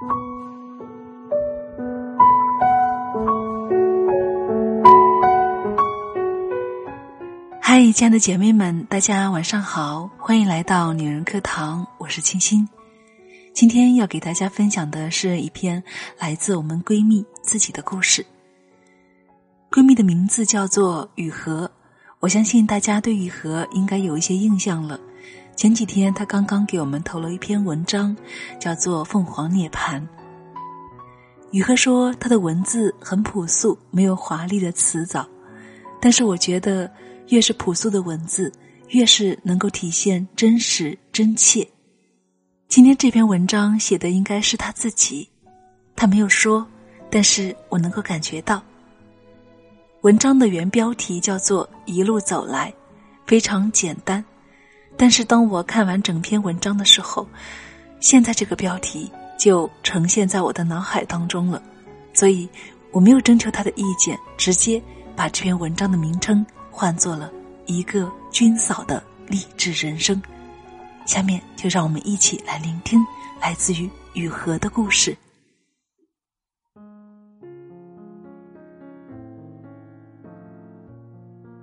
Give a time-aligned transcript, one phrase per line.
[0.00, 0.06] 嗨，
[7.92, 12.66] 亲爱的姐妹们，大家晚上好，欢迎来到女人课堂，我是清新。
[13.52, 15.82] 今天要给大家分享的是一篇
[16.18, 18.24] 来自我们闺蜜自己的故事。
[19.70, 21.70] 闺蜜的名字叫做雨禾，
[22.20, 24.98] 我相信大家对雨禾应该有一些印象了。
[25.56, 28.16] 前几天他刚刚给我们投了一篇文章，
[28.58, 30.00] 叫做《凤凰涅槃》。
[31.52, 35.28] 雨禾说他的文字很朴素，没有华丽的辞藻，
[36.00, 36.90] 但是我觉得。
[37.30, 38.52] 越是朴素的文字，
[38.88, 41.64] 越是能够体现真实真切。
[42.66, 45.28] 今天这篇文章写的应该是他自己，
[45.94, 46.66] 他没有说，
[47.08, 48.60] 但是我能够感觉到。
[50.00, 52.68] 文章的原标题叫做《一路走来》，
[53.28, 54.24] 非常简单，
[55.00, 57.26] 但是当我看完整篇文章的时候，
[58.00, 61.62] 现在这个标题就呈现在我的脑海当中了，
[62.12, 62.46] 所以
[62.92, 64.80] 我没有征求他的意见，直接
[65.16, 66.44] 把这篇文章的名称。
[66.70, 67.32] 换做了
[67.64, 70.20] 一个军嫂的励志人生。
[71.06, 73.00] 下面就让我们一起来聆听
[73.40, 75.16] 来自于雨禾的故事。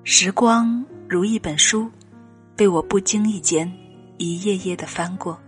[0.03, 1.87] 时光如一本书，
[2.57, 3.71] 被我不经意间
[4.17, 5.39] 一页页的翻过。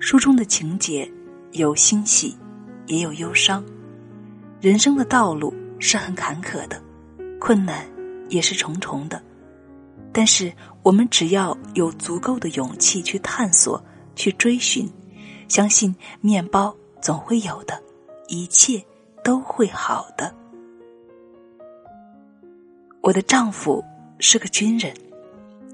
[0.00, 1.08] 书中的情节
[1.52, 2.36] 有欣喜，
[2.86, 3.64] 也有忧伤。
[4.60, 6.82] 人生的道路是很坎坷的，
[7.38, 7.86] 困难。
[8.30, 9.22] 也是重重的，
[10.12, 13.82] 但是我们只要有足够的勇气去探索、
[14.14, 14.86] 去追寻，
[15.48, 17.82] 相信面包总会有的，
[18.28, 18.84] 一切
[19.24, 20.30] 都会好的。
[23.00, 23.82] 我的丈夫
[24.18, 24.94] 是个军人，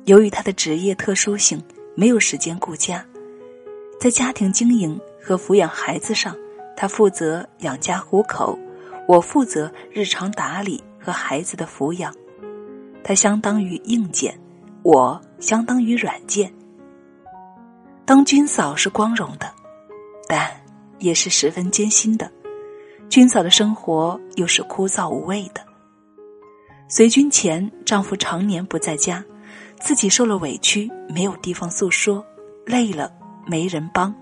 [0.06, 1.62] 由于他的职业特殊性，
[1.94, 3.04] 没有时间顾家，
[3.98, 6.36] 在家庭经营和抚养孩子上，
[6.76, 8.58] 他负责养家糊口，
[9.08, 12.14] 我负责日常打理和孩子的抚养。
[13.02, 14.38] 他相当于硬件，
[14.82, 16.52] 我相当于软件。
[18.04, 19.50] 当军嫂是光荣的，
[20.28, 20.50] 但
[20.98, 22.30] 也是十分艰辛的。
[23.08, 25.62] 军嫂的生活又是枯燥无味的。
[26.88, 29.24] 随军前，丈夫常年不在家，
[29.84, 32.24] 自己受了委屈，没有地方诉说，
[32.64, 33.12] 累了
[33.46, 34.14] 没人帮，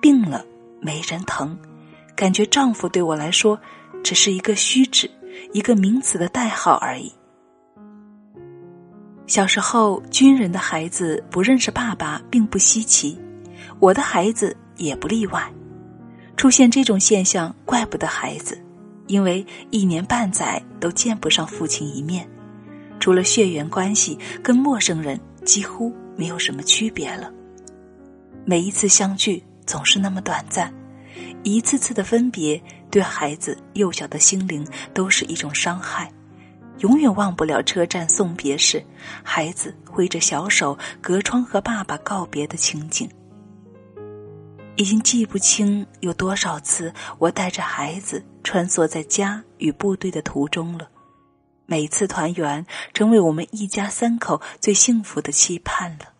[0.00, 0.44] 病了
[0.80, 1.58] 没人疼，
[2.14, 3.58] 感觉丈夫对我来说
[4.04, 5.10] 只是一个虚指，
[5.52, 7.12] 一个名词的代号而已。
[9.26, 13.18] 小时候，军人的孩子不认识爸爸并不稀奇，
[13.80, 15.52] 我的孩子也不例外。
[16.36, 18.56] 出现这种现象，怪不得孩子，
[19.08, 22.26] 因为一年半载都见不上父亲一面，
[23.00, 27.32] 除了血缘关系，跟陌生人几乎没有什么区别了。
[28.44, 30.72] 每一次相聚总是那么短暂，
[31.42, 32.60] 一次次的分别
[32.90, 36.10] 对孩子幼小的心灵都是一种伤害。
[36.78, 38.82] 永远忘不了车站送别时，
[39.22, 43.08] 孩子挥着小手隔窗和爸爸告别的情景。
[44.76, 50.88] 已经记不清有多少次我带着孩子穿梭在家与部队的途中了。
[51.70, 52.64] 每次团圆，
[52.94, 56.14] 成为我们一家三口最幸福的期盼了。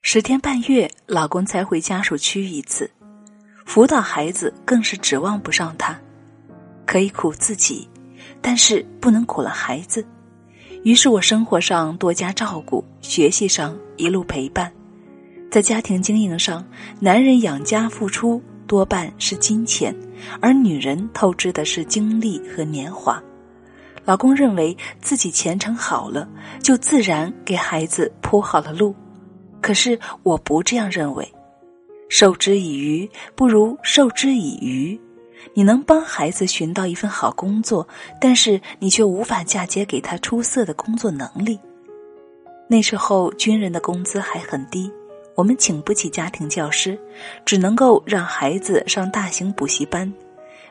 [0.00, 2.90] 十天半月，老公才回家属区一次，
[3.66, 6.00] 辅导孩子更是指望不上他，
[6.86, 7.86] 可以苦自己。
[8.40, 10.06] 但是不能苦了孩子，
[10.84, 14.72] 于是我生活上多加照顾，学习上一路陪伴，
[15.50, 16.66] 在家庭经营上，
[16.98, 19.94] 男人养家付出多半是金钱，
[20.40, 23.22] 而女人透支的是精力和年华。
[24.04, 26.28] 老公认为自己前程好了，
[26.62, 28.94] 就自然给孩子铺好了路，
[29.60, 31.32] 可是我不这样认为，
[32.08, 35.00] 授之以鱼不如授之以渔。
[35.54, 37.86] 你能帮孩子寻到一份好工作，
[38.20, 41.58] 但是你却无法嫁接给他出色的工作能力。
[42.68, 44.90] 那时候军人的工资还很低，
[45.34, 46.98] 我们请不起家庭教师，
[47.44, 50.12] 只能够让孩子上大型补习班，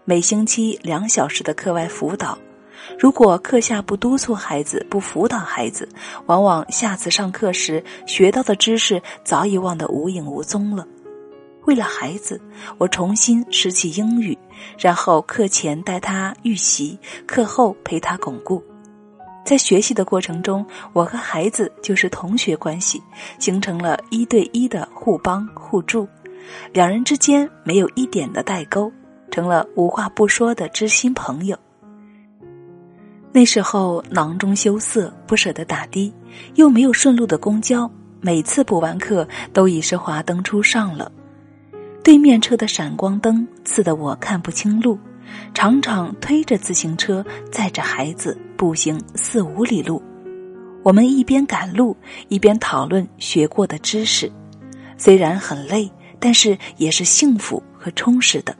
[0.06, 2.38] 每星期两小时的课外辅导。
[2.98, 5.88] 如果课下不督促孩子，不辅导孩子，
[6.26, 10.86] 往往下次上课时学到的知识早已忘得无影无踪了。
[11.66, 12.42] 为了孩子，
[12.78, 14.38] 我重新拾起英语，
[14.78, 16.98] 然后课前带他预习，
[17.28, 18.64] 课后陪他巩固。
[19.46, 23.02] 在学习的过程中，我和孩子就是同学关系，
[23.40, 26.08] 形成了一对一的互帮互助，
[26.72, 28.92] 两人之间没有一点的代沟，
[29.32, 31.58] 成了无话不说的知心朋友。
[33.32, 36.12] 那时候囊中羞涩，不舍得打的，
[36.56, 37.90] 又没有顺路的公交，
[38.22, 41.12] 每次补完课都已是华灯初上了。
[42.04, 44.98] 对面车的闪光灯刺得我看不清路，
[45.54, 50.02] 常常推着自行车载着孩子步行四五里路。
[50.82, 51.96] 我们一边赶路，
[52.30, 54.32] 一边讨论学过的知识，
[54.98, 58.56] 虽然很累，但是也是幸福和充实的。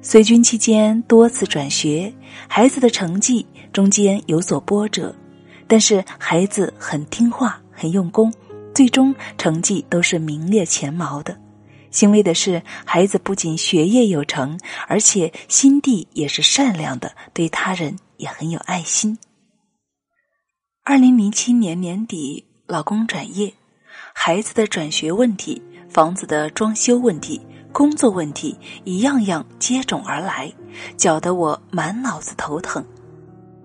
[0.00, 2.14] 随军期间多次转学，
[2.46, 3.44] 孩子的成绩
[3.76, 5.14] 中间有所波折，
[5.68, 8.32] 但是孩子很听话、很用功，
[8.74, 11.38] 最终成绩都是名列前茅的。
[11.90, 14.58] 欣慰的是，孩子不仅学业有成，
[14.88, 19.18] 而且心地也是善良的，对他人也很有爱心。
[20.82, 23.52] 二零零七年年底，老公转业，
[24.14, 27.38] 孩子的转学问题，房子的装修问题。
[27.72, 30.50] 工作问题一样样接踵而来，
[30.96, 32.82] 搅得我满脑子头疼。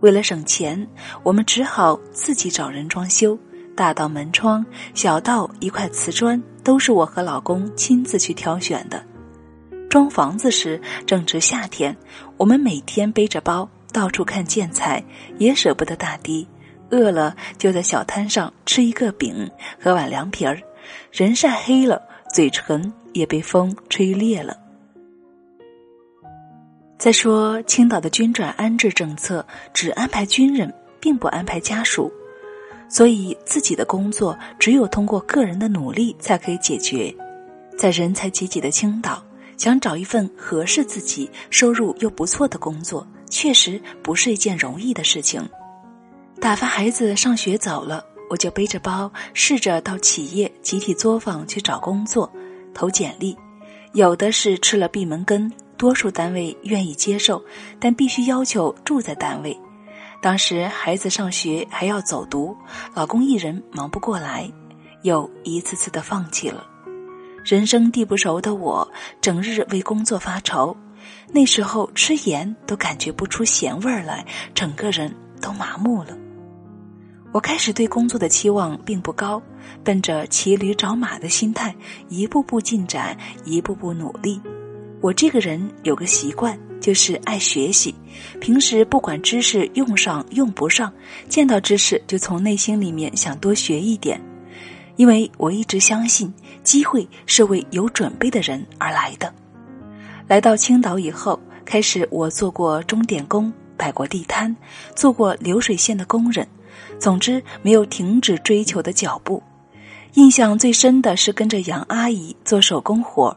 [0.02, 0.88] 为了省钱，
[1.24, 3.38] 我们只好自己找人装修，
[3.76, 9.04] 大到门窗，小到一块瓷砖，都是我和老公亲自去挑选的。
[9.90, 11.96] 装房子时正值夏天，
[12.38, 15.04] 我们每天背着包到处看建材，
[15.38, 16.48] 也舍不得打的，
[16.90, 19.50] 饿了就在小摊上吃一个饼，
[19.82, 20.62] 喝碗凉皮儿，
[21.12, 22.02] 人晒黑了，
[22.34, 22.94] 嘴唇。
[23.14, 24.58] 也被风吹裂了。
[27.02, 29.44] 再说，青岛的军转安置政策
[29.74, 32.14] 只安排军人，并不安排家属，
[32.88, 37.12] 所以自己的工作只有通过个人的努力才可以解决。
[37.76, 39.20] 在人才济济的青岛，
[39.58, 45.42] 想找一份合适自己、收入又不错的工作，确实不是一件容易的事情。
[46.40, 52.32] 打发孩子上学走了，我就背着包，试着到企业集体作坊去找工作。
[52.76, 53.36] 投简历，
[53.94, 55.52] 有的是吃了闭门羹，
[55.82, 57.44] 多数单位愿意接受，
[57.80, 59.60] 但必须要求住在单位。
[60.22, 62.56] 当时孩子上学还要走读，
[62.94, 64.48] 老公一人忙不过来，
[65.02, 66.68] 又一次次的放弃了。
[67.44, 68.88] 人生地不熟的我，
[69.20, 70.78] 整日为工作发愁，
[71.32, 74.24] 那时候吃盐都感觉不出咸味儿来，
[74.54, 75.12] 整个人
[75.42, 76.16] 都麻木了。
[77.32, 79.42] 我开始对工作的期望并不高，
[79.84, 81.76] 奔着骑驴找马的心态，
[82.08, 84.40] 一步步进展，一步步努力。
[85.02, 87.94] 我这个人有个习惯，就是爱学习。
[88.40, 90.94] 平时不管知识用上用不上，
[91.28, 94.22] 见到知识就从内心里面想多学一点，
[94.98, 96.32] 因为我一直相信，
[96.64, 99.34] 机会是为有准备的人而来的。
[100.28, 104.56] 来到青岛以后，开始我做过钟点工，摆过地摊，
[104.96, 106.48] 做过流水线的工人。
[107.00, 109.42] 总之，没有停止追求的脚步。
[110.14, 113.36] 印象最深的是跟着杨阿姨做手工活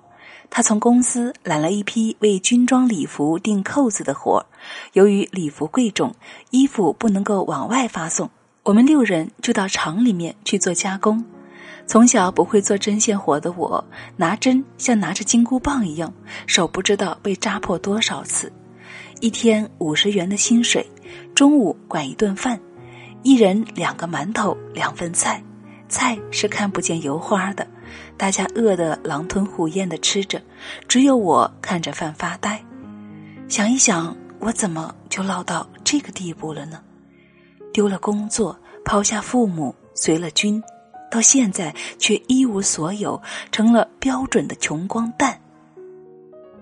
[0.54, 0.62] 他。
[0.62, 4.46] 从公司揽了一批为军装礼服钉扣子的活儿。
[4.94, 6.14] 由于礼服贵重，
[6.50, 8.30] 衣服不能够往外发送，
[8.62, 11.22] 我们六人就到厂里面去做加工。
[11.86, 13.84] 从小不会做针线活的我，
[14.16, 16.10] 拿针像拿着金箍棒一样，
[16.46, 18.50] 手不知道被扎破多少次。
[19.20, 20.88] 一天五十元的薪水，
[21.34, 22.58] 中午管一顿饭。
[23.22, 25.42] 一人两个馒头，两份菜，
[25.90, 27.66] 菜是看不见油花的，
[28.16, 30.40] 大家饿得狼吞虎咽的吃着，
[30.88, 32.64] 只有我看着饭发呆。
[33.49, 36.81] 想一想，我怎么就落到这个地步了呢？
[37.72, 40.62] 丢了工作，抛下父母，随了军，
[41.11, 43.20] 到现在却一无所有，
[43.50, 45.38] 成了标准的穷光蛋。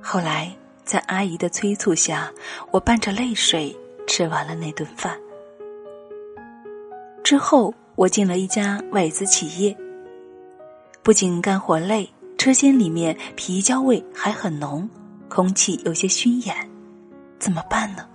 [0.01, 0.51] 后来，
[0.85, 2.33] 在阿姨的催促下，
[2.71, 3.77] 我伴着泪水
[4.07, 5.17] 吃完了那顿饭。
[7.23, 9.77] 之后，我进了一家外资企业。
[11.03, 14.89] 不仅干活累，车间里面皮焦味还很浓，
[15.29, 16.55] 空气有些熏眼，
[17.41, 18.07] 怎么办呢？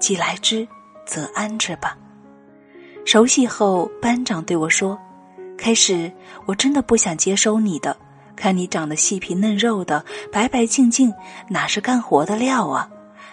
[0.00, 0.66] 既来之，
[1.04, 1.98] 则安之吧。
[3.04, 4.98] 熟悉后，班长对我说
[5.58, 6.10] ：“开始
[6.46, 7.94] 我真的不想接收你的，
[8.34, 10.02] 看你长得细皮嫩肉的，
[10.32, 11.12] 白白净净，
[11.50, 12.88] 哪是干活的料啊？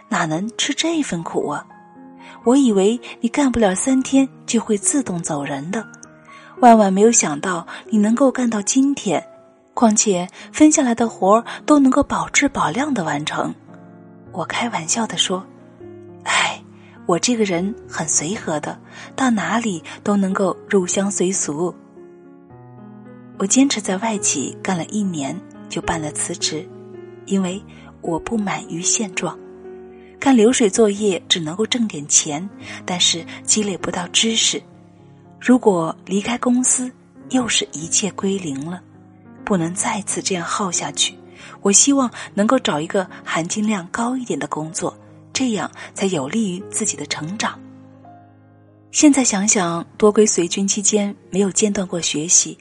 [0.09, 1.65] 哪能吃这份苦啊？”
[2.43, 5.85] 我以为你干不了三天就会自动走人的，
[6.59, 9.23] 万万没有想到你能够干到今天，
[9.73, 13.53] 况且分下来的活儿都能够保质保量的完成。
[14.31, 15.45] 我开玩笑的说
[16.25, 16.59] ：“哎，
[17.05, 18.77] 我这个人很随和的，
[19.15, 21.73] 到哪里都能够入乡随俗。”
[23.37, 26.67] 我坚持在外企干了一年，就办了辞职，
[27.27, 27.61] 因为
[28.01, 29.37] 我不满于现状。
[30.19, 32.49] 干流水作业只能够挣点钱，
[32.83, 34.59] 但是积累不到知识。
[35.39, 36.91] 如果离开公司，
[37.29, 38.81] 又是一切归零了，
[39.45, 41.13] 不能再次这样耗下去。
[41.61, 44.97] 我希望能够找一个含金量高一点的工作，
[45.33, 47.59] 这样才有利于自己的成长。
[48.91, 52.57] 现在想想，多亏随军期间没有间断过学习，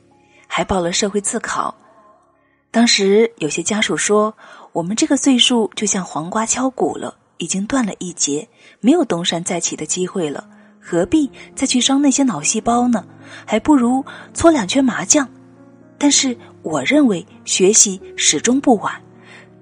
[0.47, 1.75] 还报了社会自考。
[2.71, 4.37] 当时有些家属说
[4.73, 8.47] ：“我们这个岁数就像黄瓜敲骨了，已经断了一截，
[8.81, 10.47] 没有东山再起的机会了，
[10.89, 13.05] 何必再去伤那些脑细胞呢？
[13.45, 15.29] 还不如搓两圈麻将。”
[15.99, 18.95] 但是我认为学习始终不晚，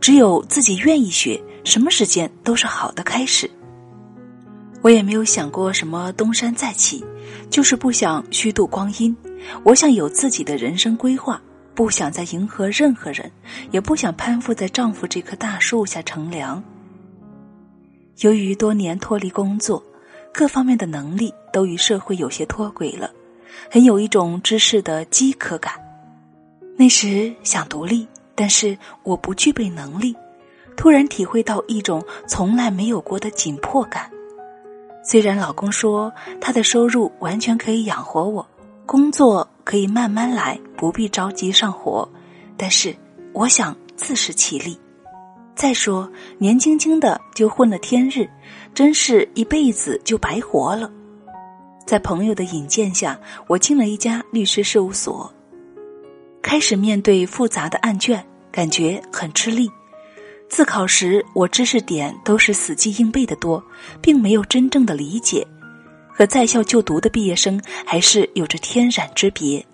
[0.00, 3.50] 只有自己愿意学，什么时间都是好的开始。
[4.83, 7.02] 我也没有想过什么东山再起，
[7.49, 9.16] 就是不想虚度光阴。
[9.62, 11.40] 我想有自己的人生规划，
[11.75, 13.31] 不想再迎合任何人，
[13.71, 16.62] 也不想攀附在丈夫这棵大树下乘凉。
[18.19, 19.83] 由于多年脱离工作，
[20.35, 23.09] 各方面的能力都与社会有些脱轨了，
[23.71, 25.75] 很有一种知识的饥渴感。
[26.76, 30.12] 那时想独立，但是我不具备能力，
[30.76, 34.11] 突然体会到一种从来没有过的紧迫感。
[35.05, 38.45] 虽然老公说他的收入完全可以养活我，
[38.85, 42.09] 工作可以慢慢来，不必着急上火，
[42.57, 42.93] 但是
[43.33, 44.76] 我想自食其力。
[45.54, 48.28] 再说年轻轻的就混了天日，
[48.75, 50.90] 真是一辈子就白活了。
[51.87, 55.32] 在朋友的引荐下，我进了一家律师事务所，
[56.42, 59.70] 开始面对复杂的案卷，感觉很吃力。
[60.49, 63.62] 自考时，我知识点都是死记硬背的多，
[64.00, 65.46] 并没有真正的理解，
[66.08, 69.64] 和在校就读的毕业生还是有着天壤之别。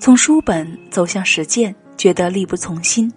[0.00, 3.12] 从书本走向实践，觉得力不从心，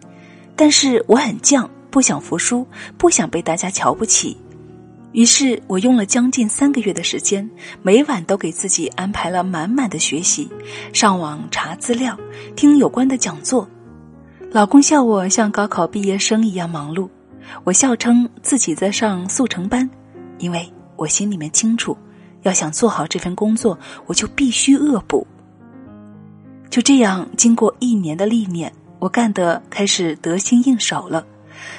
[0.55, 2.65] 但是我很犟，不想服输，
[2.98, 4.38] 不想被大家瞧不起。
[5.13, 7.50] 于是我用了将近三个月的时间，
[7.82, 10.48] 每晚都给自己安排了满满的学习，
[10.94, 12.15] 上网查资料，
[12.56, 13.67] 听有关的讲座。
[14.51, 17.10] 老公笑我像高考毕业生一样忙碌，
[17.63, 19.89] 我笑称自己在上速成班，
[20.38, 21.98] 因为我心里面清楚，
[22.44, 25.25] 要想做好这份工作，我就必须恶补。
[26.70, 31.25] 就这样，经过一年的历练，我干得开始得心应手了。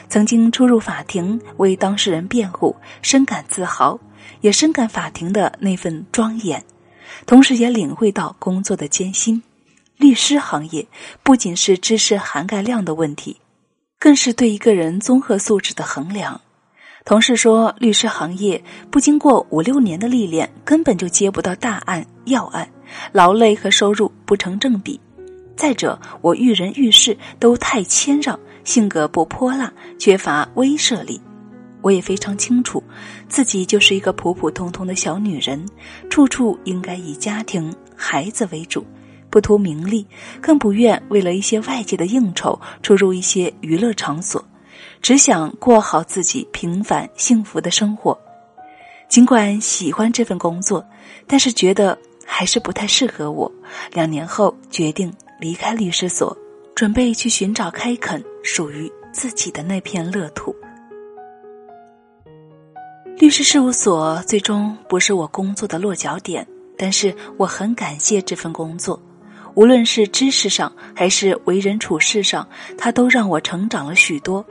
[0.08, 3.99] 曾经出入法庭为当事人辩护，深感自豪，
[4.40, 6.64] 也深感法庭的那份庄严，
[7.26, 9.42] 同时也领会到工作的艰辛。
[9.97, 10.87] 律师行业
[11.23, 13.37] 不仅是知识涵盖量的问题，
[13.99, 16.40] 更是对一个人综合素质的衡量。
[17.04, 22.68] 同事说，律师行业不经过五六年的历练，根本就接不到大案要案，
[23.12, 25.00] 劳累和收入不成正比。
[25.56, 31.18] 再者，我遇人遇事都太谦让，性格不泼辣，缺乏威慑力。
[31.80, 32.84] 我也非常清楚，
[33.26, 35.66] 自己就是一个普普通通的小女人，
[36.10, 38.84] 处处应该以家庭、孩子为主。
[39.30, 40.06] 不图名利，
[40.42, 44.44] 更不愿为了一些外界的应酬出入一些娱乐场所，
[45.00, 48.18] 只想过好自己平凡幸福的生活。
[49.08, 50.84] 尽管喜欢这份工作，
[51.26, 53.50] 但是觉得还是不太适合我。
[53.94, 55.10] 两年后决定
[55.40, 56.37] 离开律师所，
[56.78, 60.54] 准备去寻找开垦属于自己的那片乐土。
[63.16, 69.02] 律师事务所最终不是我工作的落脚点，但是我很感谢这份工作。
[69.54, 74.47] 无论是知识上还是为人处事上，它都让我成长了许多。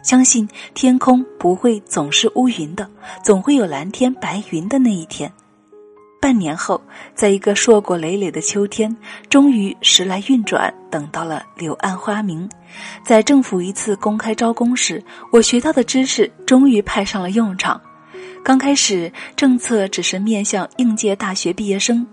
[0.00, 2.88] 相信天空不会总是乌云的，
[3.24, 5.28] 总会有蓝天白云的那一天。
[6.24, 6.80] 半年后，
[7.14, 8.96] 在一个硕果累累的秋天，
[9.28, 12.48] 终于时来运转，等到了柳暗花明。
[13.04, 17.78] 在政府一次公开招工时，我学到的知识终于派上了用场。
[18.42, 22.06] 刚开始，政策只是面向应届大学毕业生。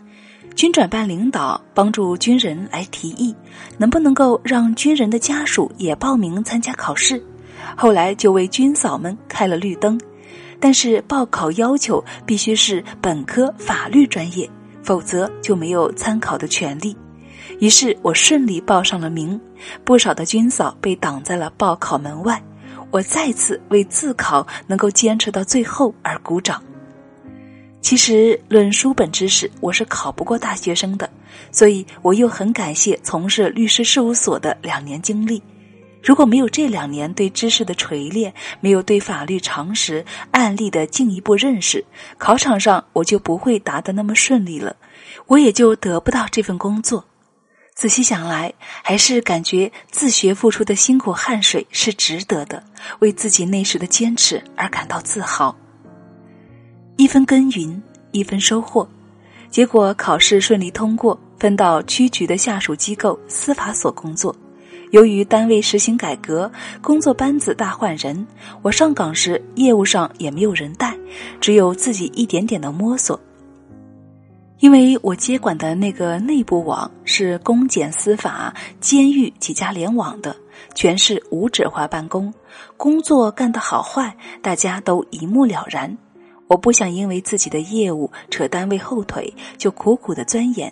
[0.56, 3.34] 军转办领导帮助军人来提议，
[3.77, 7.24] 能不能够让军人的家属也报名参加考试？
[7.77, 9.98] 后来就为军嫂们开了绿灯，
[10.62, 14.50] 但是报考要求必须是本科法律专业，
[14.84, 16.96] 否则就没有参考的权利。
[17.60, 19.39] 于是我顺利报上了名，
[19.84, 22.41] 不少的军嫂被挡在了报考门外。
[22.91, 26.62] 我再次为自考能够坚持到最后而鼓掌。
[27.82, 31.10] 其实论书本知识，我是考不过大学生的，
[31.51, 35.41] 所以我又很感谢从事律师事务所的两年经历。
[36.03, 41.86] 如果没有这两年对知识的锤炼，没有对法律常识案例的进一步认识，
[42.17, 44.75] 考场上我就不会答得那么顺利了，
[45.27, 47.05] 我也就得不到这份工作。
[47.74, 48.53] 仔细想来，
[48.84, 52.62] 还是感觉自学付出的辛苦汗水是值得的，
[53.00, 55.55] 为自己那时的坚持而感到自豪。
[56.98, 57.81] 一分耕耘
[58.12, 58.88] 一分收获，
[59.50, 64.36] 结果考试顺利通过，分到区局的下属机构司法所工作。
[64.92, 68.28] 由于单位实行改革，工作班子大换人，
[68.62, 70.96] 我上岗时业务上也没有人带，
[71.40, 73.20] 只有自己一点点的摸索。
[74.60, 80.36] 因为我接管的那个内部网是公检司法、监狱几家联网的，
[80.76, 82.32] 全是无纸化办公，
[82.76, 85.98] 工作干得好坏，大家都一目了然。
[86.48, 90.72] 我不想因为自己的业务扯单位后腿，就苦苦的钻研。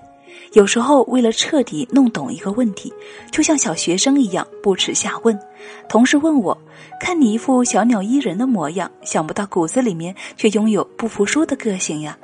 [0.53, 2.93] 有时候为了彻底弄懂一个问题，
[3.31, 5.39] 就像小学生一样不耻下问。
[5.87, 6.57] 同事问我
[6.99, 12.17] ：“看你一副小鸟依人的模样，想不到骨子里面却拥有不服输的个性呀？”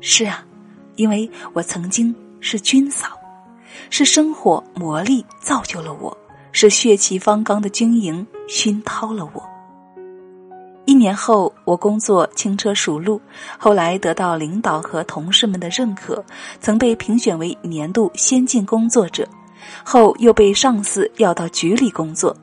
[0.00, 0.44] 是啊。
[0.96, 3.18] 因为我曾经是军嫂，
[3.90, 6.16] 是生活磨砺造就了我，
[6.52, 9.42] 是血气方刚的军营熏陶了我。
[10.86, 13.20] 一年后，我工作轻车熟路，
[13.58, 16.22] 后来得到领导和同事们的认可，
[16.60, 19.26] 曾被评选为年度先进工作者，
[19.82, 22.36] 后又被上司要到局里工作。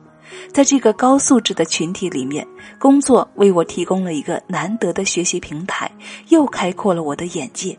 [0.52, 2.46] 在这个高素质的群体里面，
[2.78, 5.90] 工作为我提供了一个难得的学习平台，
[6.28, 7.78] 又开阔了我的眼界。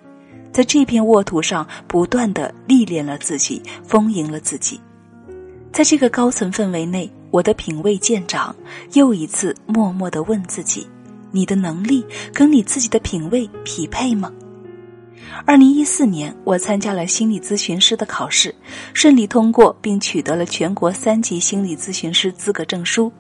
[0.52, 4.80] 在这片沃土上，不断的历练了自己，丰盈了自己。
[5.72, 8.56] 在这个高层氛围内，我的品味渐长，
[8.94, 10.88] 又一次默默的问自己：
[11.32, 14.32] 你的能力跟你自己的品味匹配吗？
[15.44, 18.54] 二零一四年，我参加了心理咨询师的考试，
[18.94, 23.12] 顺利通过，并取得了全国三级心理咨询师资格证书。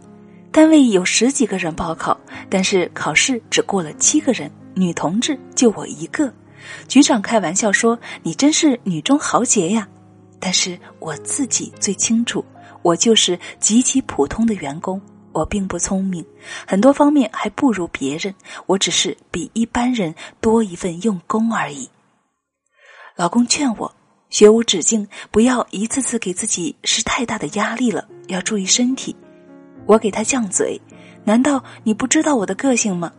[0.51, 2.15] 单位有十几个人报考，
[2.51, 6.31] 但是考试只过了七个人，女同志就我一个。
[6.87, 9.87] 局长开玩笑说：“你真是女中豪杰呀！”
[10.39, 12.45] 但是我自己最清楚，
[12.83, 15.01] 我就是极其普通的员工。
[15.31, 16.23] 我并不聪明，
[16.67, 18.35] 很多方面还不如别人。
[18.67, 21.89] 我只是比一般人多一份用功而已。
[23.15, 23.91] 老公劝我
[24.29, 29.15] 学无止境，不要一次次给自己施太大的压力了，要注意身体。
[29.87, 30.79] 我给他犟嘴。
[31.25, 33.11] 难道你不知道我的个性吗？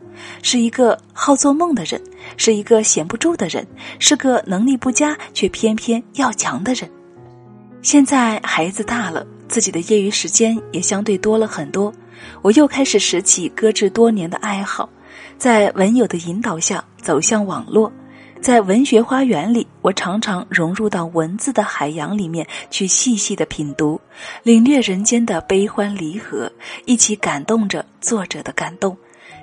[0.43, 2.01] 是一个好做梦的人，
[2.37, 3.67] 是一个闲不住的人，
[3.99, 6.89] 是个能力不佳却偏偏要强的人。
[7.83, 11.93] 现在孩子大了，自己的业余时间也相对多了很多，
[12.43, 14.89] 我又开始拾起搁置多年的爱好，
[15.39, 17.93] 在文友的引导下走向网络。
[18.41, 23.99] 在文学花园里，我常常融入到文字的海洋里面去，细细的品读，
[24.43, 26.53] 领略人间的悲欢离合，
[26.85, 28.95] 一起感动着作者的感动，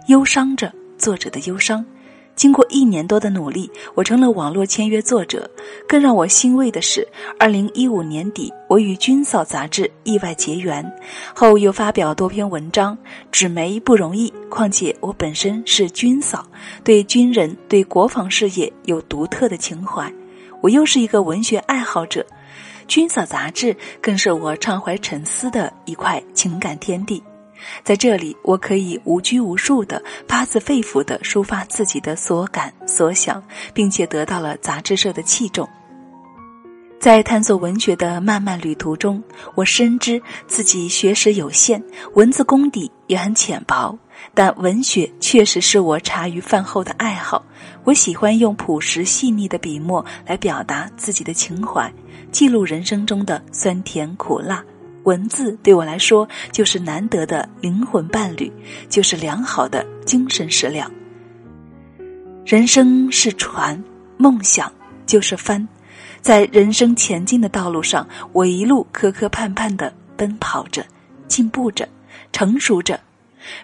[0.07, 1.83] 忧伤着作者的忧伤。
[2.35, 5.49] 经过一年多的努力，我成了网络签约作者。
[5.87, 10.83] 更让我欣慰的是，二零一五年底，我与《军嫂》杂志意外结缘，
[11.35, 12.97] 后又发表多篇文章。
[13.31, 16.45] 纸媒不容易，况且我本身是军嫂，
[16.83, 20.11] 对军人、对国防事业有独特的情怀。
[20.61, 22.21] 我又是一个文学爱好者，
[22.87, 27.21] 《军嫂》杂志更是我畅怀沉思的一块情感天地。
[27.83, 33.43] 在这里，我可以无拘无束的、发自肺腑的抒发自己的所感所想，
[33.73, 35.67] 并且得到了杂志社的器重。
[36.99, 39.23] 在探索文学的漫漫旅途中，
[39.55, 43.97] 我深知自己学识有限，文字功底也很浅薄，
[44.35, 47.43] 但文学确实是我茶余饭后的爱好。
[47.85, 51.91] 我喜欢用朴实细腻的笔墨来表达自己的情怀，
[52.31, 54.63] 记录人生中的酸甜苦辣。
[55.03, 58.51] 文字对我来说就是难得的灵魂伴侣，
[58.89, 60.91] 就是良好的精神食粮。
[62.45, 63.81] 人生是船，
[64.17, 64.71] 梦想
[65.05, 65.67] 就是帆，
[66.21, 70.85] 在人生前进的道路上，我一路磕磕绊绊的奔跑着，
[71.27, 71.87] 进步着，
[72.31, 72.99] 成熟着，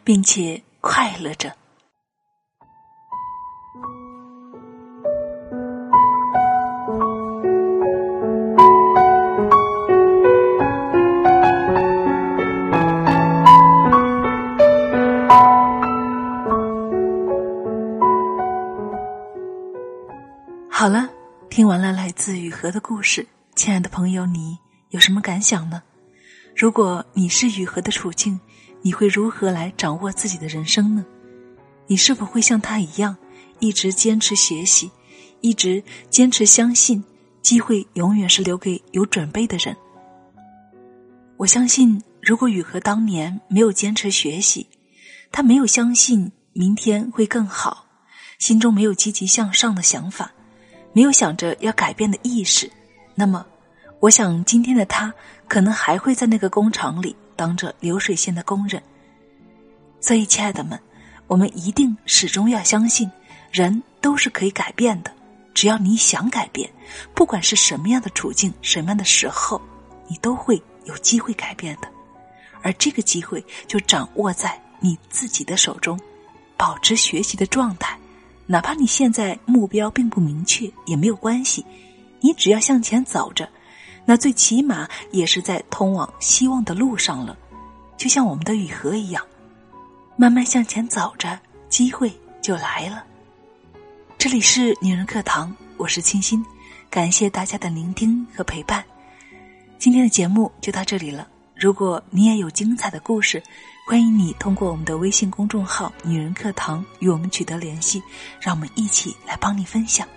[0.04, 1.52] 并且快乐着。
[20.80, 21.10] 好了，
[21.50, 24.60] 听完了来自雨禾的故事，亲爱的朋友，你
[24.90, 25.82] 有什么感想呢？
[26.56, 28.40] 如果你是雨禾的处境，
[28.84, 31.04] 你会如何来掌握自己的人生呢？
[31.88, 33.18] 你是否会像他一样，
[33.58, 34.92] 一直坚持学习，
[35.42, 37.04] 一直坚持相信，
[37.42, 39.76] 机会永远是留给有准备的人？
[41.38, 44.68] 我相信，如果雨禾当年没有坚持学习，
[45.32, 47.88] 他没有相信明天会更好，
[48.38, 50.34] 心中没有积极向上的想法。
[50.94, 52.72] 没有想着要改变的意识，
[53.14, 53.46] 那么，
[54.00, 55.14] 我想今天的他
[55.48, 58.82] 可能还会在那个工厂里当着流水线的工人。
[60.00, 60.80] 所以，亲爱的们，
[61.28, 63.12] 我们一定始终要相信，
[63.52, 65.12] 人都是可以改变的。
[65.54, 66.70] 只要你想改变，
[67.14, 69.62] 不管是什么样的处境、什么样的时候，
[70.08, 71.88] 你都会有机会改变的。
[72.62, 76.00] 而这个机会就掌握在你自己的手中。
[76.60, 77.96] 保持学习的状态，
[78.50, 81.66] 哪怕你现在目标并不明确也没有关系，
[82.22, 83.48] 你只要向前走着，
[84.06, 87.38] 那最起码也是在通往希望的路上了。
[87.98, 89.22] 就像我们的雨禾一样，
[90.16, 93.04] 慢慢向前走着，机会就来了。
[94.18, 96.44] 这里是女人课堂，我是清新，
[96.90, 98.84] 感谢大家的聆听和陪伴。
[99.78, 101.28] 今天的节目就到这里了。
[101.60, 103.42] 如果你也有精彩的故事，
[103.88, 108.02] 欢迎你通过我们的微信公众号“女人课堂”与我们取得联系，
[108.40, 110.08] 让我们一起来帮你分享。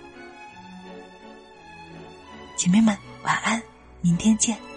[2.57, 3.62] 姐妹们，晚安，
[4.03, 4.70] 明天见。